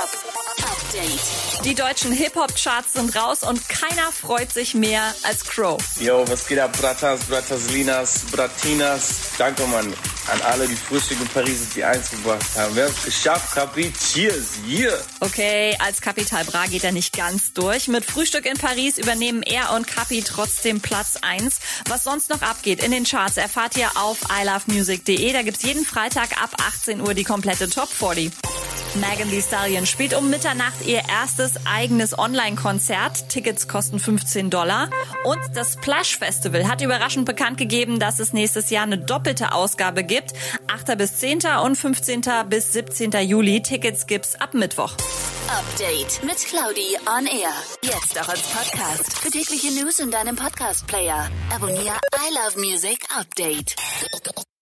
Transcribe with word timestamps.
Hip-Hop 0.00 0.70
Update. 0.70 1.64
Die 1.64 1.74
deutschen 1.74 2.12
Hip-Hop-Charts 2.12 2.94
sind 2.94 3.14
raus 3.16 3.42
und 3.42 3.68
keiner 3.68 4.10
freut 4.12 4.50
sich 4.50 4.72
mehr 4.74 5.14
als 5.24 5.44
Crow. 5.44 5.78
Yo, 6.00 6.26
was 6.26 6.46
geht 6.46 6.58
ab, 6.58 6.72
Bratas, 6.80 7.20
Brataslinas, 7.24 8.20
Bratinas? 8.32 9.32
Danke, 9.36 9.66
Mann, 9.66 9.92
an 10.32 10.40
alle, 10.42 10.66
die 10.66 10.76
Frühstück 10.76 11.20
in 11.20 11.28
Paris 11.28 11.68
die 11.74 11.84
eins 11.84 12.10
gebracht 12.10 12.46
haben. 12.56 12.74
Wir 12.76 12.84
haben 12.84 12.94
es 12.96 13.04
geschafft, 13.04 13.54
Kapi. 13.54 13.92
Cheers, 13.92 14.60
yeah! 14.66 14.96
Okay, 15.20 15.76
als 15.80 16.00
Capital 16.00 16.44
Bra 16.44 16.66
geht 16.66 16.84
er 16.84 16.92
nicht 16.92 17.14
ganz 17.14 17.52
durch. 17.52 17.86
Mit 17.88 18.06
Frühstück 18.06 18.46
in 18.46 18.56
Paris 18.56 18.96
übernehmen 18.96 19.42
er 19.42 19.74
und 19.74 19.86
Capi 19.86 20.22
trotzdem 20.22 20.80
Platz 20.80 21.18
1. 21.20 21.58
Was 21.88 22.04
sonst 22.04 22.30
noch 22.30 22.40
abgeht 22.40 22.82
in 22.82 22.90
den 22.90 23.04
Charts, 23.04 23.36
erfahrt 23.36 23.76
ihr 23.76 23.90
auf 23.96 24.18
ilovemusic.de. 24.30 25.30
Da 25.34 25.42
gibt's 25.42 25.62
jeden 25.62 25.84
Freitag 25.84 26.42
ab 26.42 26.54
18 26.58 27.02
Uhr 27.02 27.12
die 27.12 27.24
komplette 27.24 27.68
Top 27.68 27.90
40. 27.90 28.32
Megan 28.94 29.30
Thee 29.30 29.40
Stallion 29.40 29.86
spielt 29.86 30.14
um 30.14 30.30
Mitternacht 30.30 30.84
ihr 30.84 31.02
erstes 31.08 31.54
eigenes 31.64 32.18
Online-Konzert. 32.18 33.28
Tickets 33.28 33.68
kosten 33.68 33.98
15 33.98 34.50
Dollar. 34.50 34.90
Und 35.24 35.38
das 35.54 35.74
Splash 35.74 36.18
Festival 36.18 36.66
hat 36.68 36.80
überraschend 36.80 37.24
bekannt 37.24 37.58
gegeben, 37.58 37.98
dass 38.00 38.18
es 38.18 38.32
nächstes 38.32 38.70
Jahr 38.70 38.82
eine 38.84 38.98
doppelte 38.98 39.52
Ausgabe 39.52 40.04
gibt. 40.04 40.32
8. 40.66 40.98
bis 40.98 41.18
10. 41.18 41.40
und 41.62 41.76
15. 41.76 42.22
bis 42.48 42.72
17. 42.72 43.12
Juli. 43.22 43.62
Tickets 43.62 44.06
gibt's 44.06 44.34
ab 44.34 44.54
Mittwoch. 44.54 44.94
Update 45.48 46.22
mit 46.24 46.38
Claudi 46.38 46.96
on 47.06 47.26
Air. 47.26 47.52
Jetzt 47.82 48.20
auch 48.20 48.28
als 48.28 48.42
Podcast. 48.42 49.18
Für 49.18 49.30
tägliche 49.30 49.72
News 49.72 49.98
in 49.98 50.10
deinem 50.10 50.36
Podcast-Player. 50.36 51.28
Abonniere 51.54 51.98
I 52.14 52.34
Love 52.34 52.58
Music 52.60 52.98
Update. 53.16 53.74